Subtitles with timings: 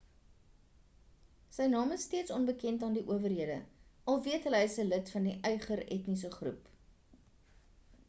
[1.57, 3.61] sy naam is steeds onbekend aan die owerhede
[4.15, 6.77] al weet hulle hy is 'n lid van die uighur etniese groep